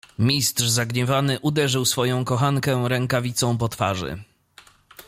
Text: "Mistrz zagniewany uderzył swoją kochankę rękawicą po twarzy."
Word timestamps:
"Mistrz 0.19 0.63
zagniewany 0.69 1.39
uderzył 1.39 1.85
swoją 1.85 2.25
kochankę 2.25 2.87
rękawicą 2.89 3.57
po 3.57 3.69
twarzy." 3.69 4.23